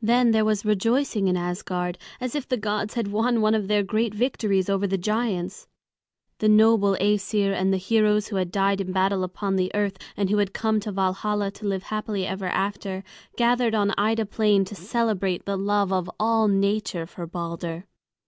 Then 0.00 0.30
there 0.30 0.46
was 0.46 0.64
rejoicing 0.64 1.28
in 1.28 1.36
Asgard, 1.36 1.98
as 2.22 2.34
if 2.34 2.48
the 2.48 2.56
gods 2.56 2.94
had 2.94 3.08
won 3.12 3.42
one 3.42 3.54
of 3.54 3.68
their 3.68 3.82
great 3.82 4.14
victories 4.14 4.70
over 4.70 4.86
the 4.86 4.96
giants. 4.96 5.66
The 6.38 6.48
noble 6.48 6.96
Æsir 6.98 7.52
and 7.52 7.70
the 7.70 7.76
heroes 7.76 8.28
who 8.28 8.36
had 8.36 8.50
died 8.50 8.80
in 8.80 8.92
battle 8.92 9.22
upon 9.22 9.56
the 9.56 9.70
earth, 9.74 9.98
and 10.16 10.30
who 10.30 10.38
had 10.38 10.54
come 10.54 10.80
to 10.80 10.90
Valhalla 10.92 11.50
to 11.50 11.66
live 11.66 11.82
happily 11.82 12.26
ever 12.26 12.46
after, 12.48 13.04
gathered 13.36 13.74
on 13.74 13.92
Ida 13.98 14.24
Plain 14.24 14.64
to 14.64 14.74
celebrate 14.74 15.44
the 15.44 15.58
love 15.58 15.92
of 15.92 16.08
all 16.18 16.48
nature 16.48 17.04
for 17.04 17.26
Balder. 17.26 17.84